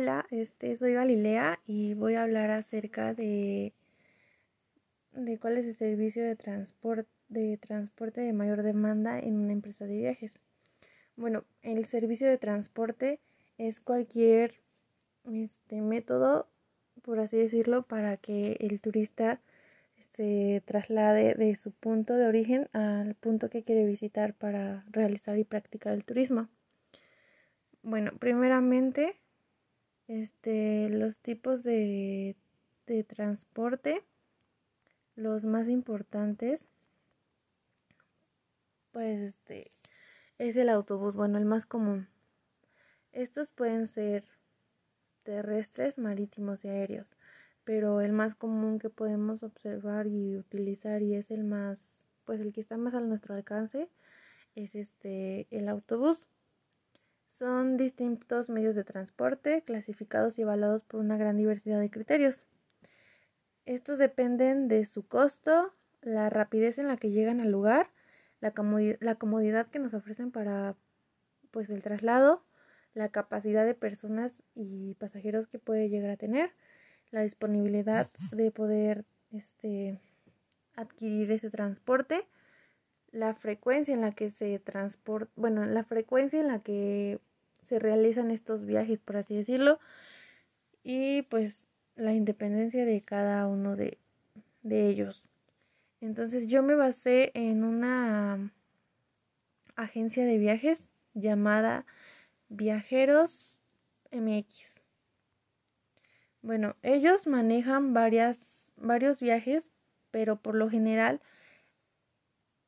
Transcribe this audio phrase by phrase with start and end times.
[0.00, 3.72] Hola, este soy Galilea y voy a hablar acerca de,
[5.40, 9.96] cuál es el servicio de transporte de transporte de mayor demanda en una empresa de
[9.96, 10.38] viajes.
[11.16, 13.18] Bueno, el servicio de transporte
[13.58, 14.54] es cualquier
[15.32, 16.46] este método,
[17.02, 19.40] por así decirlo, para que el turista
[20.14, 25.42] se traslade de su punto de origen al punto que quiere visitar para realizar y
[25.42, 26.46] practicar el turismo.
[27.82, 29.16] Bueno, primeramente
[30.08, 32.34] este, los tipos de,
[32.86, 34.02] de transporte,
[35.14, 36.66] los más importantes,
[38.92, 39.70] pues este,
[40.38, 42.08] es el autobús, bueno, el más común.
[43.12, 44.24] Estos pueden ser
[45.22, 47.10] terrestres, marítimos y aéreos,
[47.64, 51.80] pero el más común que podemos observar y utilizar y es el más,
[52.24, 53.88] pues el que está más a nuestro alcance
[54.54, 56.28] es este el autobús.
[57.32, 62.46] Son distintos medios de transporte clasificados y evaluados por una gran diversidad de criterios.
[63.64, 67.90] Estos dependen de su costo, la rapidez en la que llegan al lugar,
[68.40, 70.74] la, comodidad, que nos ofrecen para
[71.50, 72.42] pues el traslado,
[72.94, 76.50] la capacidad de personas y pasajeros que puede llegar a tener,
[77.10, 80.00] la disponibilidad de poder este,
[80.74, 82.26] adquirir ese transporte,
[83.10, 87.20] la frecuencia en la que se transporta, bueno, la frecuencia en la que
[87.68, 89.78] se realizan estos viajes, por así decirlo,
[90.82, 93.98] y pues la independencia de cada uno de,
[94.62, 95.24] de ellos.
[96.00, 98.52] Entonces yo me basé en una
[99.76, 101.84] agencia de viajes llamada
[102.48, 103.62] Viajeros
[104.10, 104.80] MX.
[106.40, 109.68] Bueno, ellos manejan varias, varios viajes,
[110.10, 111.20] pero por lo general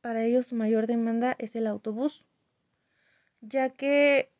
[0.00, 2.24] para ellos su mayor demanda es el autobús,
[3.40, 4.30] ya que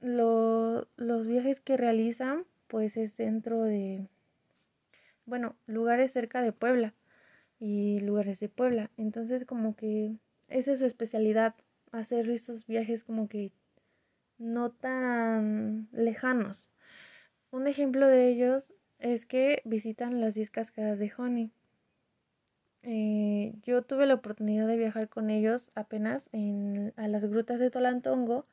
[0.00, 4.08] los viajes que realizan pues es dentro de,
[5.26, 6.94] bueno, lugares cerca de Puebla
[7.60, 8.90] y lugares de Puebla.
[8.96, 10.16] Entonces como que
[10.48, 11.54] esa es su especialidad,
[11.92, 13.52] hacer estos viajes como que
[14.38, 16.70] no tan lejanos.
[17.50, 21.52] Un ejemplo de ellos es que visitan las 10 cascadas de Honey.
[22.82, 27.70] Eh, yo tuve la oportunidad de viajar con ellos apenas en, a las grutas de
[27.70, 28.46] Tolantongo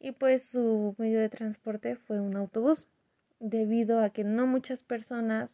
[0.00, 2.86] y pues su medio de transporte fue un autobús
[3.40, 5.50] debido a que no muchas personas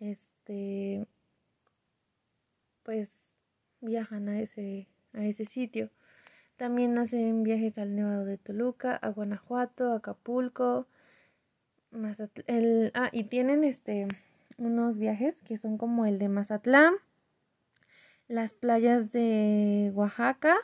[0.00, 1.06] este
[2.82, 3.10] pues
[3.80, 5.90] viajan a ese a ese sitio.
[6.56, 10.86] También hacen viajes al Nevado de Toluca a Guanajuato Acapulco
[12.46, 14.08] el, ah y tienen este
[14.58, 16.94] unos viajes que son como el de Mazatlán
[18.28, 20.56] las playas de Oaxaca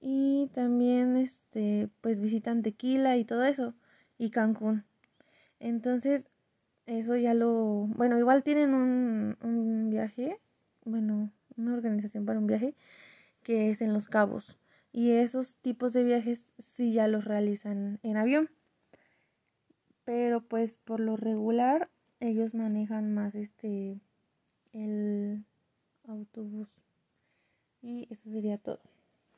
[0.00, 3.74] y también este pues visitan Tequila y todo eso
[4.18, 4.84] y Cancún.
[5.60, 6.28] Entonces,
[6.86, 10.38] eso ya lo, bueno, igual tienen un, un viaje,
[10.84, 12.74] bueno, una organización para un viaje
[13.42, 14.58] que es en Los Cabos
[14.92, 18.50] y esos tipos de viajes sí ya los realizan en avión.
[20.04, 21.88] Pero pues por lo regular
[22.18, 24.00] ellos manejan más este
[24.72, 25.44] el
[26.06, 26.68] autobús.
[27.82, 28.80] Y eso sería todo.